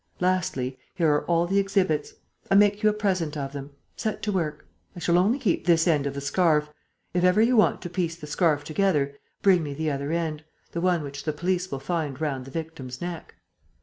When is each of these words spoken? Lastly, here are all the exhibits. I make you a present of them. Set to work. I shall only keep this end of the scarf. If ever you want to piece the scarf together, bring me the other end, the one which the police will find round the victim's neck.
Lastly, 0.19 0.79
here 0.95 1.13
are 1.13 1.25
all 1.25 1.45
the 1.45 1.59
exhibits. 1.59 2.15
I 2.49 2.55
make 2.55 2.81
you 2.81 2.89
a 2.89 2.91
present 2.93 3.37
of 3.37 3.53
them. 3.53 3.69
Set 3.95 4.23
to 4.23 4.31
work. 4.31 4.67
I 4.95 4.99
shall 4.99 5.15
only 5.15 5.37
keep 5.37 5.67
this 5.67 5.87
end 5.87 6.07
of 6.07 6.15
the 6.15 6.21
scarf. 6.21 6.71
If 7.13 7.23
ever 7.23 7.39
you 7.39 7.55
want 7.55 7.83
to 7.83 7.89
piece 7.91 8.15
the 8.15 8.25
scarf 8.25 8.63
together, 8.63 9.13
bring 9.43 9.61
me 9.61 9.75
the 9.75 9.91
other 9.91 10.11
end, 10.11 10.43
the 10.71 10.81
one 10.81 11.03
which 11.03 11.23
the 11.23 11.33
police 11.33 11.69
will 11.69 11.77
find 11.79 12.19
round 12.19 12.45
the 12.45 12.49
victim's 12.49 12.99
neck. 12.99 13.35